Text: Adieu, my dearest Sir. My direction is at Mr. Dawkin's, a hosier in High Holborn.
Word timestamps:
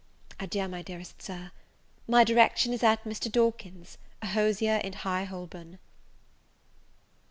Adieu, 0.39 0.67
my 0.67 0.81
dearest 0.81 1.21
Sir. 1.21 1.51
My 2.07 2.23
direction 2.23 2.73
is 2.73 2.81
at 2.81 3.03
Mr. 3.03 3.31
Dawkin's, 3.31 3.99
a 4.23 4.27
hosier 4.29 4.77
in 4.77 4.93
High 4.93 5.25
Holborn. 5.25 5.77